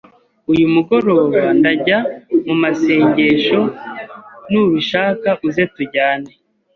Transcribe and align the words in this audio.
uyu 0.51 0.65
mugoroba 0.73 1.41
ndajya 1.57 1.97
mu 2.45 2.55
masengesho, 2.61 3.59
nubishaka 4.51 5.29
uze 5.47 5.63
tujyane. 5.75 6.31